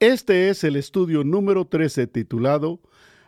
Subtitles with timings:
[0.00, 2.80] Este es el estudio número 13 titulado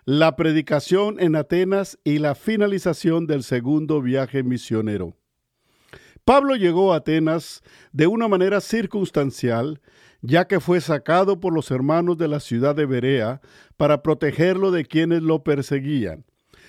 [0.04, 5.16] La predicación en Atenas y la finalización del segundo viaje misionero.
[6.26, 9.80] Pablo llegó a Atenas de una manera circunstancial,
[10.20, 13.40] ya que fue sacado por los hermanos de la ciudad de Berea
[13.78, 16.26] para protegerlo de quienes lo perseguían.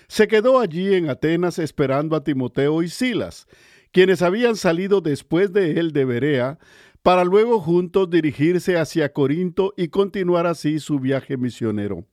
[0.07, 3.47] Se quedó allí en Atenas esperando a Timoteo y Silas,
[3.91, 6.59] quienes habían salido después de él de Berea
[7.03, 12.05] para luego juntos dirigirse hacia Corinto y continuar así su viaje misionero.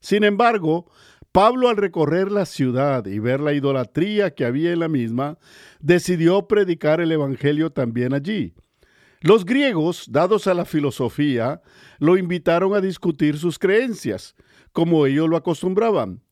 [0.00, 0.90] Sin embargo,
[1.32, 5.38] Pablo al recorrer la ciudad y ver la idolatría que había en la misma,
[5.78, 8.54] decidió predicar el Evangelio también allí.
[9.20, 11.60] Los griegos, dados a la filosofía,
[11.98, 14.34] lo invitaron a discutir sus creencias,
[14.72, 16.22] como ellos lo acostumbraban.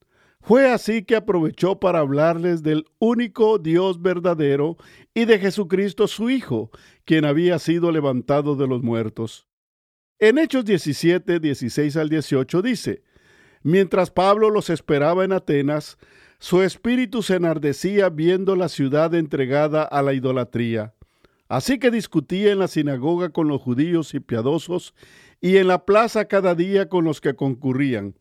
[0.41, 4.77] Fue así que aprovechó para hablarles del único Dios verdadero
[5.12, 6.70] y de Jesucristo su Hijo,
[7.05, 9.47] quien había sido levantado de los muertos.
[10.19, 13.03] En Hechos 17, 16 al 18 dice,
[13.62, 15.98] Mientras Pablo los esperaba en Atenas,
[16.39, 20.95] su espíritu se enardecía viendo la ciudad entregada a la idolatría.
[21.48, 24.95] Así que discutía en la sinagoga con los judíos y piadosos,
[25.41, 28.14] y en la plaza cada día con los que concurrían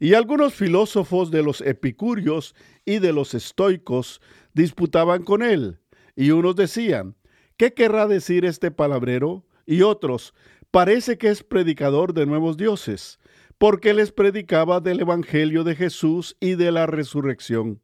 [0.00, 4.20] y algunos filósofos de los epicúreos y de los estoicos
[4.52, 5.80] disputaban con él,
[6.16, 7.16] y unos decían,
[7.56, 9.46] ¿qué querrá decir este palabrero?
[9.66, 10.34] Y otros,
[10.70, 13.18] parece que es predicador de nuevos dioses,
[13.58, 17.80] porque les predicaba del Evangelio de Jesús y de la resurrección.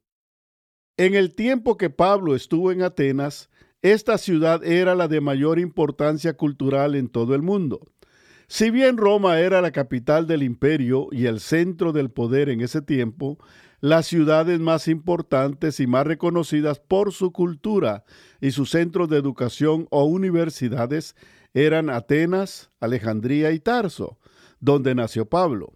[0.96, 3.48] En el tiempo que Pablo estuvo en Atenas,
[3.82, 7.80] esta ciudad era la de mayor importancia cultural en todo el mundo.
[8.52, 12.82] Si bien Roma era la capital del imperio y el centro del poder en ese
[12.82, 13.38] tiempo,
[13.78, 18.02] las ciudades más importantes y más reconocidas por su cultura
[18.40, 21.14] y sus centros de educación o universidades
[21.54, 24.18] eran Atenas, Alejandría y Tarso,
[24.58, 25.74] donde nació Pablo.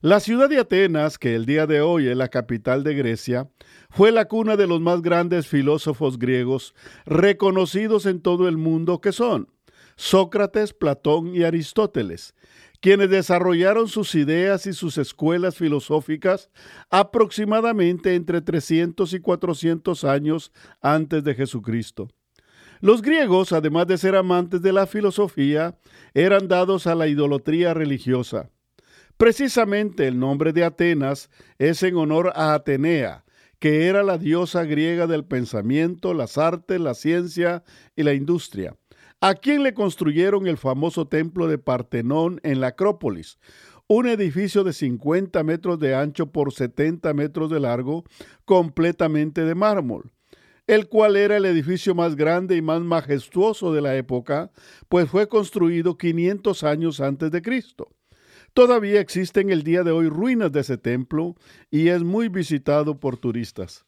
[0.00, 3.50] La ciudad de Atenas, que el día de hoy es la capital de Grecia,
[3.90, 9.12] fue la cuna de los más grandes filósofos griegos reconocidos en todo el mundo que
[9.12, 9.50] son
[9.98, 12.32] Sócrates, Platón y Aristóteles,
[12.80, 16.50] quienes desarrollaron sus ideas y sus escuelas filosóficas
[16.88, 22.08] aproximadamente entre 300 y 400 años antes de Jesucristo.
[22.80, 25.76] Los griegos, además de ser amantes de la filosofía,
[26.14, 28.50] eran dados a la idolatría religiosa.
[29.16, 33.24] Precisamente el nombre de Atenas es en honor a Atenea,
[33.58, 37.64] que era la diosa griega del pensamiento, las artes, la ciencia
[37.96, 38.76] y la industria
[39.20, 43.38] a quien le construyeron el famoso templo de Partenón en la Acrópolis,
[43.88, 48.04] un edificio de 50 metros de ancho por 70 metros de largo,
[48.44, 50.12] completamente de mármol,
[50.66, 54.52] el cual era el edificio más grande y más majestuoso de la época,
[54.88, 57.88] pues fue construido 500 años antes de Cristo.
[58.54, 61.34] Todavía existen el día de hoy ruinas de ese templo
[61.70, 63.84] y es muy visitado por turistas.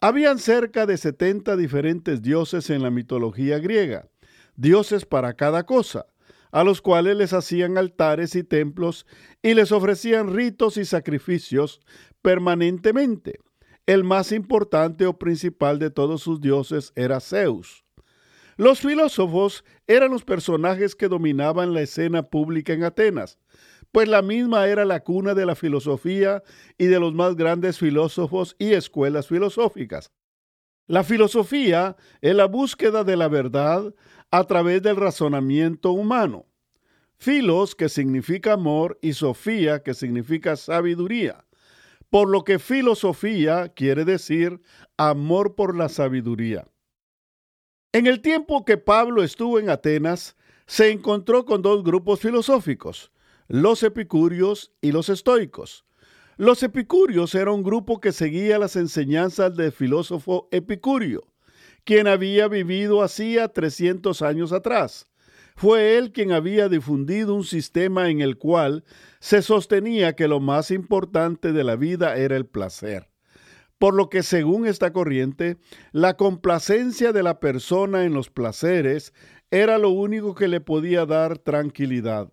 [0.00, 4.08] Habían cerca de 70 diferentes dioses en la mitología griega
[4.56, 6.06] dioses para cada cosa,
[6.50, 9.06] a los cuales les hacían altares y templos
[9.42, 11.80] y les ofrecían ritos y sacrificios
[12.22, 13.38] permanentemente.
[13.86, 17.84] El más importante o principal de todos sus dioses era Zeus.
[18.56, 23.38] Los filósofos eran los personajes que dominaban la escena pública en Atenas,
[23.92, 26.42] pues la misma era la cuna de la filosofía
[26.78, 30.10] y de los más grandes filósofos y escuelas filosóficas.
[30.86, 33.92] La filosofía es la búsqueda de la verdad
[34.30, 36.46] a través del razonamiento humano.
[37.18, 41.44] Filos, que significa amor, y Sofía, que significa sabiduría.
[42.08, 44.60] Por lo que filosofía quiere decir
[44.96, 46.68] amor por la sabiduría.
[47.92, 50.36] En el tiempo que Pablo estuvo en Atenas,
[50.66, 53.10] se encontró con dos grupos filosóficos,
[53.48, 55.84] los epicúreos y los estoicos.
[56.38, 61.24] Los epicúreos era un grupo que seguía las enseñanzas del filósofo Epicurio,
[61.82, 65.08] quien había vivido hacía 300 años atrás.
[65.56, 68.84] Fue él quien había difundido un sistema en el cual
[69.18, 73.08] se sostenía que lo más importante de la vida era el placer.
[73.78, 75.56] Por lo que, según esta corriente,
[75.92, 79.14] la complacencia de la persona en los placeres
[79.50, 82.30] era lo único que le podía dar tranquilidad.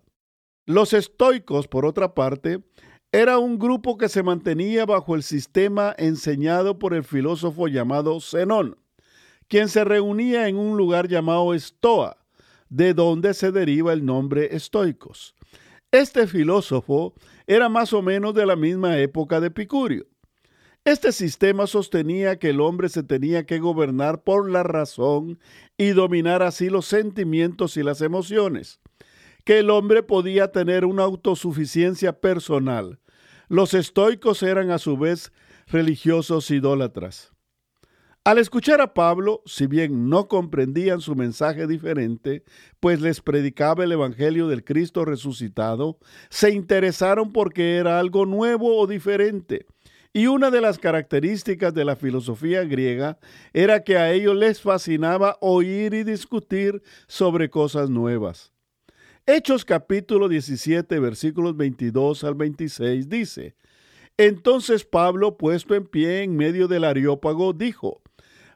[0.66, 2.62] Los estoicos, por otra parte,
[3.14, 8.76] era un grupo que se mantenía bajo el sistema enseñado por el filósofo llamado Zenón,
[9.46, 12.16] quien se reunía en un lugar llamado Estoa,
[12.70, 15.36] de donde se deriva el nombre estoicos.
[15.92, 17.14] Este filósofo
[17.46, 20.06] era más o menos de la misma época de Epicurio.
[20.84, 25.38] Este sistema sostenía que el hombre se tenía que gobernar por la razón
[25.78, 28.80] y dominar así los sentimientos y las emociones,
[29.44, 32.98] que el hombre podía tener una autosuficiencia personal.
[33.48, 35.32] Los estoicos eran a su vez
[35.66, 37.34] religiosos idólatras.
[38.26, 42.42] Al escuchar a Pablo, si bien no comprendían su mensaje diferente,
[42.80, 45.98] pues les predicaba el Evangelio del Cristo resucitado,
[46.30, 49.66] se interesaron porque era algo nuevo o diferente.
[50.14, 53.18] Y una de las características de la filosofía griega
[53.52, 58.53] era que a ellos les fascinaba oír y discutir sobre cosas nuevas.
[59.26, 63.56] Hechos capítulo 17 versículos 22 al 26 dice,
[64.18, 68.02] Entonces Pablo, puesto en pie en medio del areópago, dijo,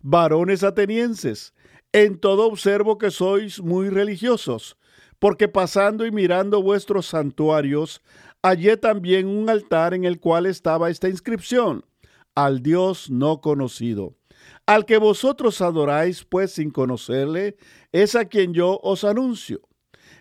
[0.02, 1.54] varones atenienses,
[1.92, 4.76] en todo observo que sois muy religiosos,
[5.18, 8.02] porque pasando y mirando vuestros santuarios,
[8.42, 11.86] hallé también un altar en el cual estaba esta inscripción,
[12.34, 14.18] al Dios no conocido.
[14.66, 17.56] Al que vosotros adoráis, pues sin conocerle,
[17.90, 19.62] es a quien yo os anuncio.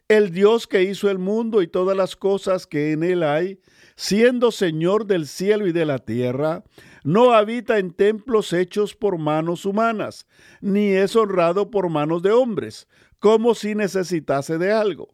[0.09, 3.59] El Dios que hizo el mundo y todas las cosas que en él hay,
[3.98, 6.63] siendo Señor del cielo y de la tierra,
[7.04, 10.25] no habita en templos hechos por manos humanas,
[10.62, 12.88] ni es honrado por manos de hombres,
[13.19, 15.09] como si necesitase de algo.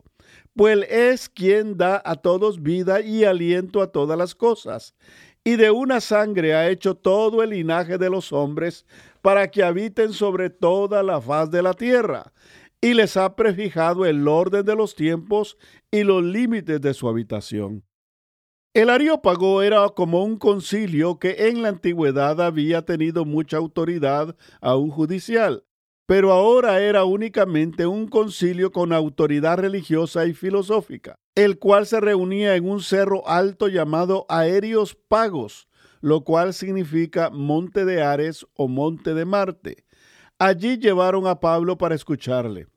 [0.55, 4.93] Pues es quien da a todos vida y aliento a todas las cosas,
[5.43, 8.85] y de una sangre ha hecho todo el linaje de los hombres,
[9.23, 12.31] para que habiten sobre toda la faz de la tierra,
[12.83, 15.57] y les ha prefijado el orden de los tiempos
[15.89, 17.83] y los límites de su habitación
[18.75, 24.89] el Areópago era como un concilio que en la antigüedad había tenido mucha autoridad, aún
[24.89, 25.63] judicial,
[26.07, 32.55] pero ahora era únicamente un concilio con autoridad religiosa y filosófica, el cual se reunía
[32.55, 35.67] en un cerro alto llamado Aéreos Pagos,
[36.01, 39.85] lo cual significa Monte de Ares o Monte de Marte.
[40.39, 42.72] Allí llevaron a Pablo para escucharle.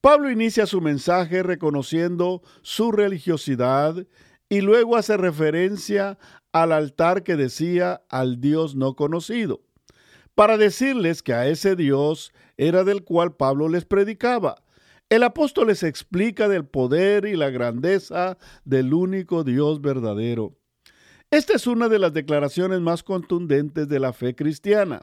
[0.00, 4.06] Pablo inicia su mensaje reconociendo su religiosidad
[4.48, 6.18] y luego hace referencia
[6.52, 9.60] al altar que decía al Dios no conocido,
[10.36, 14.62] para decirles que a ese Dios era del cual Pablo les predicaba.
[15.10, 20.56] El apóstol les explica del poder y la grandeza del único Dios verdadero.
[21.30, 25.02] Esta es una de las declaraciones más contundentes de la fe cristiana,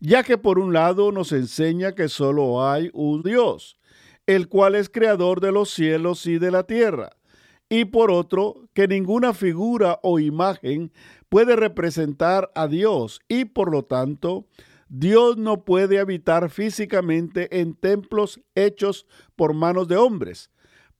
[0.00, 3.76] ya que por un lado nos enseña que solo hay un Dios,
[4.30, 7.10] el cual es creador de los cielos y de la tierra,
[7.68, 10.92] y por otro, que ninguna figura o imagen
[11.28, 14.46] puede representar a Dios y por lo tanto,
[14.88, 19.04] Dios no puede habitar físicamente en templos hechos
[19.34, 20.50] por manos de hombres,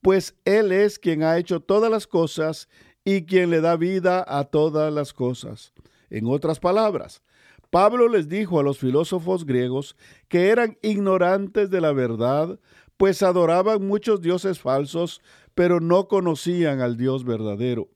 [0.03, 2.69] pues Él es quien ha hecho todas las cosas
[3.05, 5.73] y quien le da vida a todas las cosas.
[6.09, 7.23] En otras palabras,
[7.71, 12.59] Pablo les dijo a los filósofos griegos que eran ignorantes de la verdad,
[13.00, 15.23] pues adoraban muchos dioses falsos
[15.55, 17.88] pero no conocían al Dios verdadero.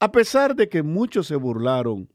[0.00, 2.08] A pesar de que muchos se burlaron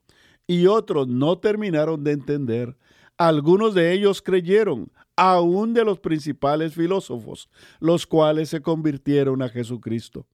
[0.45, 2.77] y otros no terminaron de entender,
[3.17, 7.49] algunos de ellos creyeron, aún de los principales filósofos,
[7.79, 10.27] los cuales se convirtieron a Jesucristo.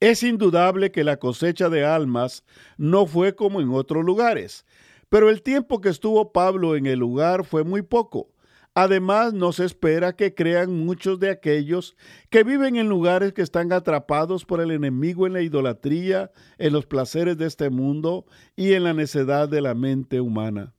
[0.00, 2.42] Es indudable que la cosecha de almas
[2.78, 4.66] no fue como en otros lugares,
[5.08, 8.32] pero el tiempo que estuvo Pablo en el lugar fue muy poco,
[8.78, 11.96] Además, nos espera que crean muchos de aquellos
[12.28, 16.84] que viven en lugares que están atrapados por el enemigo en la idolatría, en los
[16.84, 20.74] placeres de este mundo y en la necedad de la mente humana.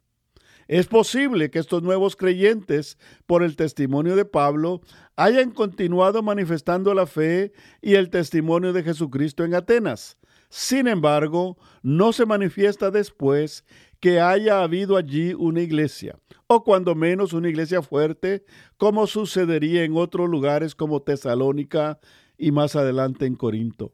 [0.67, 4.81] Es posible que estos nuevos creyentes, por el testimonio de Pablo,
[5.15, 7.51] hayan continuado manifestando la fe
[7.81, 10.19] y el testimonio de Jesucristo en Atenas.
[10.49, 13.65] Sin embargo, no se manifiesta después
[13.99, 18.45] que haya habido allí una iglesia, o cuando menos una iglesia fuerte,
[18.77, 21.99] como sucedería en otros lugares como Tesalónica
[22.37, 23.91] y más adelante en Corinto.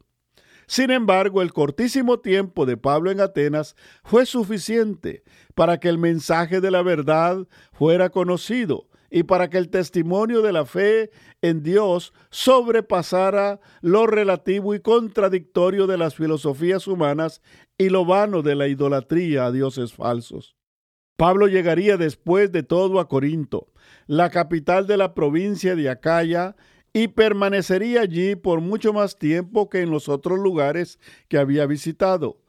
[0.68, 5.24] Sin embargo, el cortísimo tiempo de Pablo en Atenas fue suficiente
[5.56, 10.54] para que el mensaje de la verdad fuera conocido y para que el testimonio de
[10.54, 17.42] la fe en Dios sobrepasara lo relativo y contradictorio de las filosofías humanas
[17.78, 20.56] y lo vano de la idolatría a dioses falsos.
[21.18, 23.72] Pablo llegaría después de todo a Corinto,
[24.08, 26.56] la capital de la provincia de Acaya,
[26.94, 32.40] y permanecería allí por mucho más tiempo que en los otros lugares que había visitado.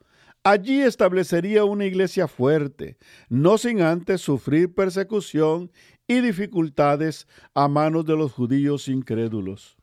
[0.43, 2.97] Allí establecería una iglesia fuerte,
[3.29, 5.71] no sin antes sufrir persecución
[6.07, 9.77] y dificultades a manos de los judíos incrédulos.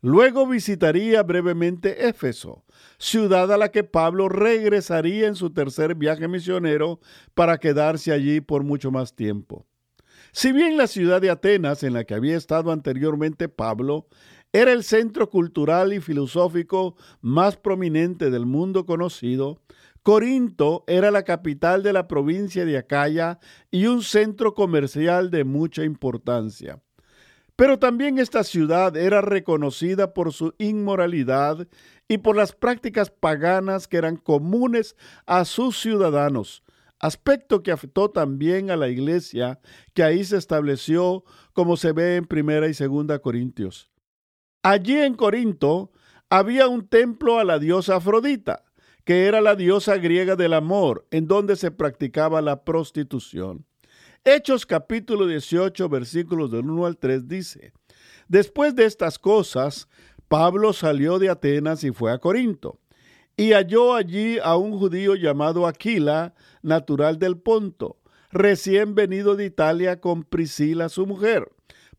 [0.00, 2.64] Luego visitaría brevemente Éfeso,
[2.98, 7.00] ciudad a la que Pablo regresaría en su tercer viaje misionero
[7.34, 9.66] para quedarse allí por mucho más tiempo.
[10.30, 14.06] Si bien la ciudad de Atenas, en la que había estado anteriormente Pablo,
[14.52, 19.60] era el centro cultural y filosófico más prominente del mundo conocido,
[20.04, 23.40] Corinto era la capital de la provincia de Acaya
[23.70, 26.80] y un centro comercial de mucha importancia.
[27.58, 31.66] Pero también esta ciudad era reconocida por su inmoralidad
[32.06, 34.94] y por las prácticas paganas que eran comunes
[35.26, 36.62] a sus ciudadanos,
[37.00, 39.58] aspecto que afectó también a la iglesia
[39.92, 43.90] que ahí se estableció, como se ve en Primera y Segunda Corintios.
[44.62, 45.90] Allí en Corinto
[46.30, 48.66] había un templo a la diosa Afrodita,
[49.02, 53.67] que era la diosa griega del amor, en donde se practicaba la prostitución.
[54.30, 57.72] Hechos capítulo 18 versículos del 1 al 3 dice,
[58.28, 59.88] Después de estas cosas,
[60.28, 62.78] Pablo salió de Atenas y fue a Corinto,
[63.38, 67.96] y halló allí a un judío llamado Aquila, natural del Ponto,
[68.30, 71.50] recién venido de Italia con Priscila su mujer,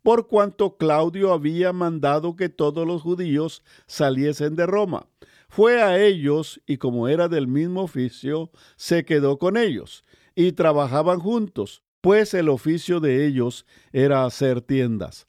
[0.04, 5.08] por cuanto Claudio había mandado que todos los judíos saliesen de Roma.
[5.50, 10.04] Fue a ellos y como era del mismo oficio, se quedó con ellos
[10.36, 15.28] y trabajaban juntos, pues el oficio de ellos era hacer tiendas.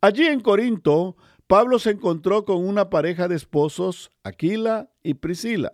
[0.00, 1.16] Allí en Corinto,
[1.46, 5.70] Pablo se encontró con una pareja de esposos, Aquila y Priscila,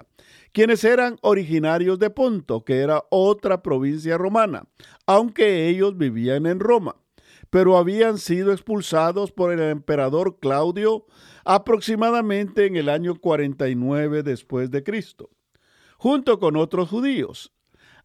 [0.52, 4.64] quienes eran originarios de Ponto, que era otra provincia romana,
[5.06, 6.96] aunque ellos vivían en Roma,
[7.50, 11.06] pero habían sido expulsados por el emperador Claudio
[11.44, 15.30] aproximadamente en el año 49 después de Cristo,
[15.96, 17.52] junto con otros judíos.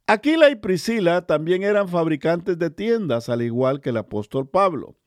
[0.06, 4.98] Aquila y Priscila también eran fabricantes de tiendas, al igual que el apóstol Pablo,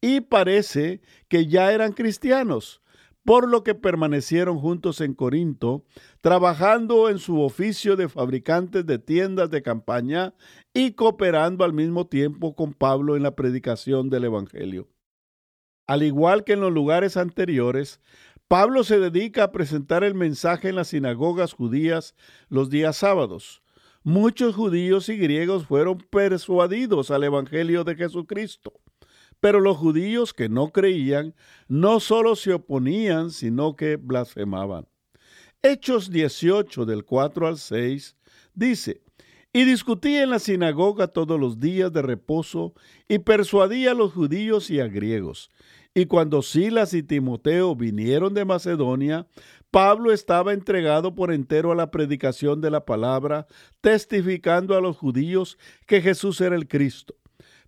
[0.00, 2.80] y parece que ya eran cristianos,
[3.24, 5.84] por lo que permanecieron juntos en Corinto,
[6.22, 10.32] trabajando en su oficio de fabricantes de tiendas de campaña
[10.72, 14.88] y cooperando al mismo tiempo con Pablo en la predicación del Evangelio.
[15.86, 18.00] Al igual que en los lugares anteriores,
[18.48, 22.14] Pablo se dedica a presentar el mensaje en las sinagogas judías
[22.48, 23.62] los días sábados.
[24.02, 28.72] Muchos judíos y griegos fueron persuadidos al Evangelio de Jesucristo.
[29.40, 31.34] Pero los judíos que no creían
[31.68, 34.86] no solo se oponían, sino que blasfemaban.
[35.62, 38.16] Hechos 18 del 4 al 6
[38.54, 39.02] dice,
[39.52, 42.74] y discutía en la sinagoga todos los días de reposo
[43.08, 45.50] y persuadía a los judíos y a griegos.
[45.94, 49.26] Y cuando Silas y Timoteo vinieron de Macedonia,
[49.70, 53.46] Pablo estaba entregado por entero a la predicación de la palabra,
[53.80, 57.14] testificando a los judíos que Jesús era el Cristo.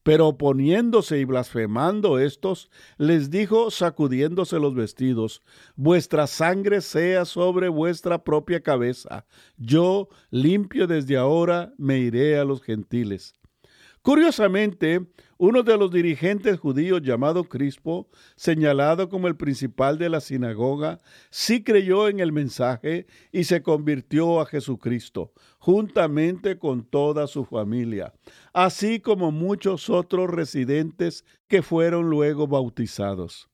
[0.02, 5.42] Pero oponiéndose y blasfemando estos, les dijo sacudiéndose los vestidos,
[5.76, 9.26] vuestra sangre sea sobre vuestra propia cabeza.
[9.58, 13.34] Yo, limpio desde ahora, me iré a los gentiles.
[14.00, 15.06] Curiosamente,
[15.40, 21.64] uno de los dirigentes judíos llamado Crispo, señalado como el principal de la sinagoga, sí
[21.64, 28.12] creyó en el mensaje y se convirtió a Jesucristo, juntamente con toda su familia,
[28.52, 33.49] así como muchos otros residentes que fueron luego bautizados.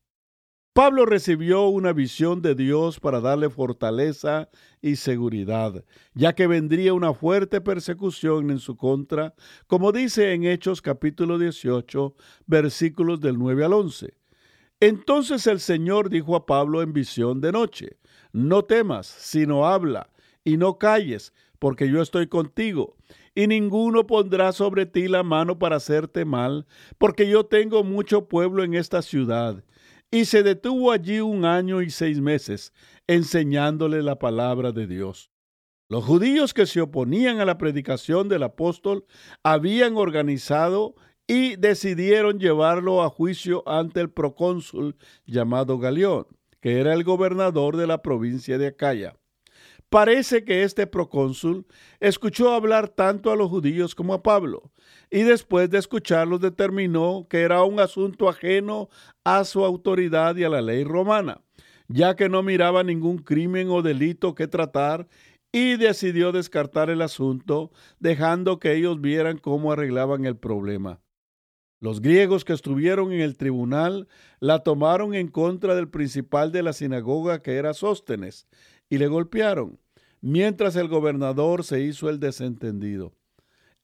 [0.77, 4.51] Pablo recibió una visión de Dios para darle fortaleza
[4.83, 9.35] y seguridad, ya que vendría una fuerte persecución en su contra,
[9.69, 12.15] como dice en Hechos capítulo 18,
[12.45, 14.19] versículos del 9 al 11.
[14.79, 17.97] Entonces el Señor dijo a Pablo en visión de noche,
[18.33, 20.11] no temas, sino habla,
[20.45, 22.99] y no calles, porque yo estoy contigo,
[23.35, 26.67] y ninguno pondrá sobre ti la mano para hacerte mal,
[26.99, 29.65] porque yo tengo mucho pueblo en esta ciudad
[30.11, 32.73] y se detuvo allí un año y seis meses
[33.07, 35.31] enseñándole la palabra de Dios.
[35.89, 39.07] Los judíos que se oponían a la predicación del apóstol
[39.45, 40.95] habían organizado
[41.29, 46.27] y decidieron llevarlo a juicio ante el procónsul llamado Galión,
[46.61, 49.17] que era el gobernador de la provincia de Acaya.
[49.97, 51.65] Parece que este procónsul
[52.01, 54.71] escuchó hablar tanto a los judíos como a Pablo,
[55.11, 58.91] y después de escucharlos determinó que era un asunto ajeno
[59.25, 61.41] a su autoridad y a la ley romana,
[61.89, 65.09] ya que no miraba ningún crimen o delito que tratar
[65.51, 71.01] y decidió descartar el asunto, dejando que ellos vieran cómo arreglaban el problema.
[71.81, 74.09] Los griegos que estuvieron en el tribunal
[74.41, 78.47] la tomaron en contra del principal de la sinagoga que era Sóstenes
[78.91, 79.79] y le golpearon,
[80.27, 83.13] mientras el gobernador se hizo el desentendido.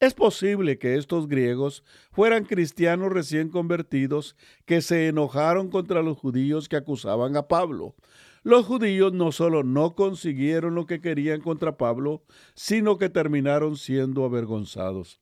[0.00, 4.34] Es posible que estos griegos fueran cristianos recién convertidos
[4.64, 7.94] que se enojaron contra los judíos que acusaban a Pablo.
[8.42, 12.25] Los judíos no solo no consiguieron lo que querían contra Pablo,
[12.56, 15.20] sino que terminaron siendo avergonzados.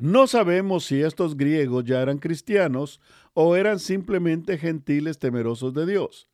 [0.00, 3.00] No sabemos si estos griegos ya eran cristianos
[3.32, 6.28] o eran simplemente gentiles temerosos de Dios,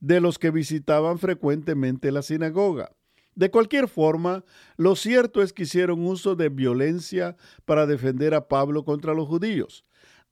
[0.00, 2.92] de los que visitaban frecuentemente la sinagoga.
[3.38, 4.44] De cualquier forma,
[4.76, 9.84] lo cierto es que hicieron uso de violencia para defender a Pablo contra los judíos.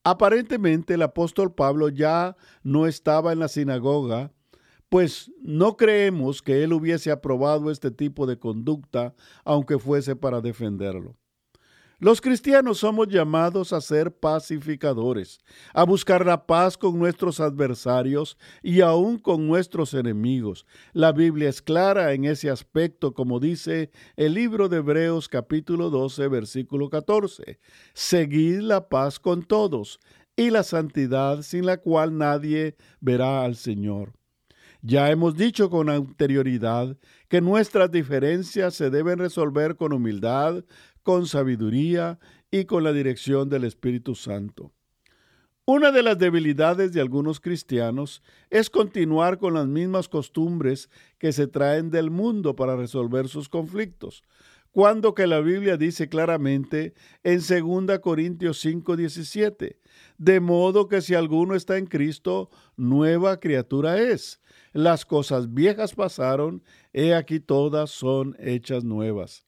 [0.02, 4.32] Aparentemente el apóstol Pablo ya no estaba en la sinagoga,
[4.88, 11.16] pues no creemos que él hubiese aprobado este tipo de conducta, aunque fuese para defenderlo.
[11.98, 15.38] Los cristianos somos llamados a ser pacificadores,
[15.72, 20.66] a buscar la paz con nuestros adversarios y aún con nuestros enemigos.
[20.92, 26.28] La Biblia es clara en ese aspecto, como dice el libro de Hebreos capítulo 12,
[26.28, 27.60] versículo 14.
[27.94, 29.98] Seguid la paz con todos
[30.36, 34.12] y la santidad sin la cual nadie verá al Señor.
[34.82, 36.96] Ya hemos dicho con anterioridad
[37.28, 40.62] que nuestras diferencias se deben resolver con humildad,
[41.06, 42.18] con sabiduría
[42.50, 44.72] y con la dirección del Espíritu Santo.
[45.64, 51.46] Una de las debilidades de algunos cristianos es continuar con las mismas costumbres que se
[51.46, 54.24] traen del mundo para resolver sus conflictos,
[54.72, 59.78] cuando que la Biblia dice claramente en 2 Corintios 5:17,
[60.18, 64.40] de modo que si alguno está en Cristo, nueva criatura es.
[64.72, 69.45] Las cosas viejas pasaron, he aquí todas son hechas nuevas.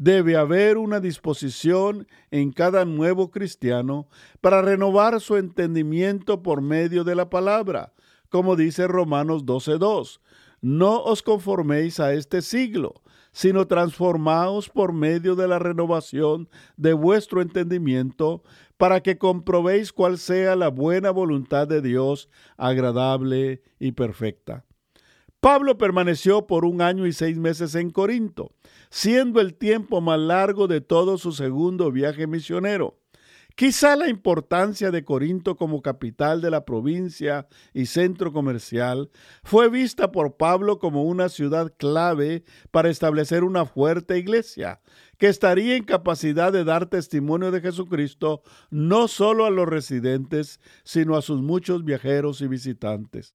[0.00, 4.08] Debe haber una disposición en cada nuevo cristiano
[4.40, 7.92] para renovar su entendimiento por medio de la palabra,
[8.30, 10.20] como dice Romanos 12.2.
[10.62, 13.02] No os conforméis a este siglo,
[13.32, 18.42] sino transformaos por medio de la renovación de vuestro entendimiento,
[18.78, 24.64] para que comprobéis cuál sea la buena voluntad de Dios, agradable y perfecta.
[25.40, 28.52] Pablo permaneció por un año y seis meses en Corinto,
[28.90, 32.98] siendo el tiempo más largo de todo su segundo viaje misionero.
[33.56, 39.10] Quizá la importancia de Corinto como capital de la provincia y centro comercial
[39.42, 44.80] fue vista por Pablo como una ciudad clave para establecer una fuerte iglesia,
[45.16, 51.16] que estaría en capacidad de dar testimonio de Jesucristo no solo a los residentes, sino
[51.16, 53.34] a sus muchos viajeros y visitantes.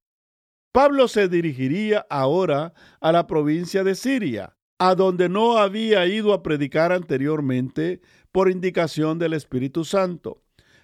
[0.76, 6.42] Pablo se dirigiría ahora a la provincia de Siria, a donde no había ido a
[6.42, 10.42] predicar anteriormente por indicación del Espíritu Santo,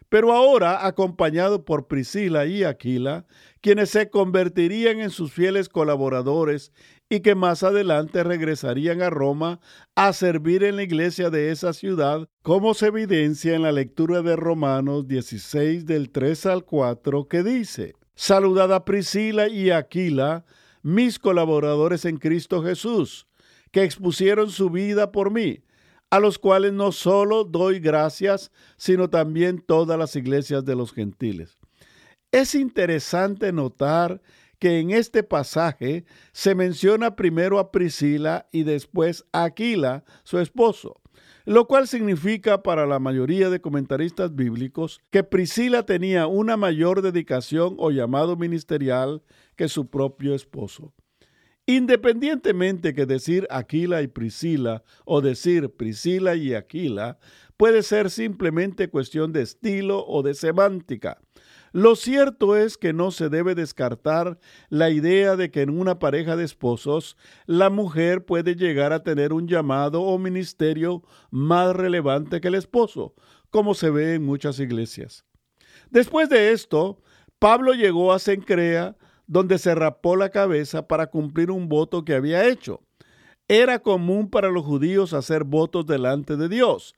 [0.09, 3.27] pero ahora acompañado por Priscila y Aquila,
[3.61, 6.73] quienes se convertirían en sus fieles colaboradores
[7.11, 9.61] y que más adelante regresarían a Roma
[9.95, 14.37] a servir en la iglesia de esa ciudad, como se evidencia en la lectura de
[14.37, 20.45] Romanos 16 del 3 al 4 que dice, Saludad a Priscila y Aquila,
[20.83, 23.27] mis colaboradores en Cristo Jesús,
[23.71, 25.65] que expusieron su vida por mí,
[26.11, 31.59] a los cuales no solo doy gracias, sino también todas las iglesias de los gentiles.
[32.31, 34.21] Es interesante notar
[34.59, 41.02] que en este pasaje se menciona primero a Priscila y después a Aquila, su esposo
[41.45, 47.77] lo cual significa para la mayoría de comentaristas bíblicos que Priscila tenía una mayor dedicación
[47.79, 49.23] o llamado ministerial
[49.57, 50.93] que su propio esposo.
[51.67, 57.19] Independientemente que decir Aquila y Priscila o decir Priscila y Aquila
[57.57, 61.21] puede ser simplemente cuestión de estilo o de semántica.
[61.73, 66.37] Lo cierto es que no se debe descartar la idea de que en una pareja
[66.37, 72.49] de esposos la mujer puede llegar a tener un llamado o ministerio más relevante que
[72.49, 73.15] el esposo,
[73.49, 75.25] como se ve en muchas iglesias.
[75.91, 77.01] Después de esto,
[77.39, 82.47] Pablo llegó a Cencrea, donde se rapó la cabeza para cumplir un voto que había
[82.49, 82.83] hecho.
[83.49, 86.95] Era común para los judíos hacer votos delante de Dios,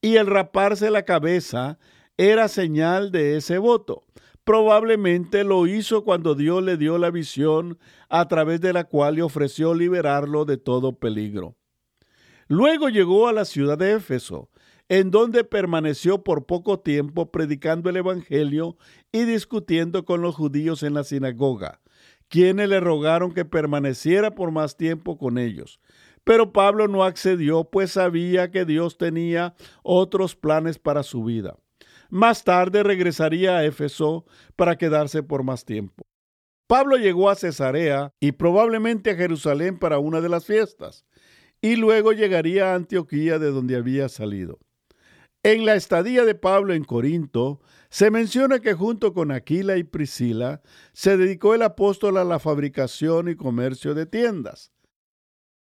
[0.00, 1.78] y el raparse la cabeza
[2.16, 4.04] era señal de ese voto.
[4.44, 9.22] Probablemente lo hizo cuando Dios le dio la visión a través de la cual le
[9.22, 11.56] ofreció liberarlo de todo peligro.
[12.48, 14.50] Luego llegó a la ciudad de Éfeso,
[14.88, 18.76] en donde permaneció por poco tiempo predicando el Evangelio
[19.10, 21.80] y discutiendo con los judíos en la sinagoga,
[22.28, 25.80] quienes le rogaron que permaneciera por más tiempo con ellos.
[26.22, 31.56] Pero Pablo no accedió, pues sabía que Dios tenía otros planes para su vida.
[32.10, 36.04] Más tarde regresaría a Éfeso para quedarse por más tiempo.
[36.66, 41.04] Pablo llegó a Cesarea y probablemente a Jerusalén para una de las fiestas,
[41.60, 44.58] y luego llegaría a Antioquía de donde había salido.
[45.42, 50.60] En la estadía de Pablo en Corinto, se menciona que junto con Aquila y Priscila
[50.92, 54.72] se dedicó el apóstol a la fabricación y comercio de tiendas.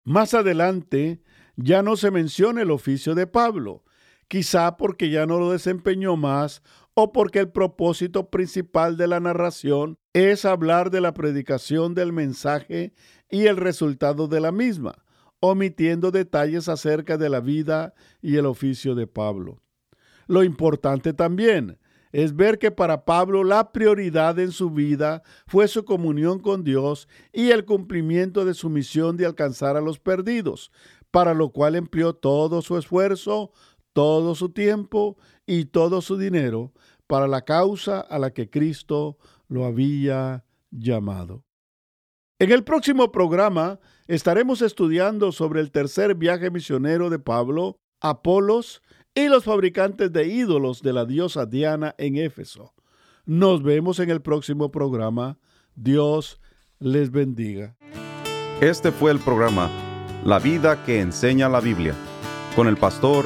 [0.05, 1.21] Más adelante
[1.57, 3.83] ya no se menciona el oficio de Pablo,
[4.27, 6.61] quizá porque ya no lo desempeñó más
[6.93, 12.93] o porque el propósito principal de la narración es hablar de la predicación del mensaje
[13.29, 15.05] y el resultado de la misma,
[15.39, 19.61] omitiendo detalles acerca de la vida y el oficio de Pablo.
[20.25, 21.77] Lo importante también
[22.11, 27.07] es ver que para Pablo la prioridad en su vida fue su comunión con Dios
[27.31, 30.71] y el cumplimiento de su misión de alcanzar a los perdidos,
[31.11, 33.51] para lo cual empleó todo su esfuerzo,
[33.97, 36.71] todo su tiempo y todo su dinero
[37.07, 41.45] para la causa a la que Cristo lo había llamado.
[42.37, 48.83] En el próximo programa estaremos estudiando sobre el tercer viaje misionero de Pablo, Apolos
[49.15, 52.75] y los fabricantes de ídolos de la diosa Diana en Éfeso.
[53.25, 55.39] Nos vemos en el próximo programa.
[55.73, 56.39] Dios
[56.77, 57.75] les bendiga.
[58.61, 59.71] Este fue el programa
[60.23, 61.95] La vida que enseña la Biblia
[62.55, 63.25] con el pastor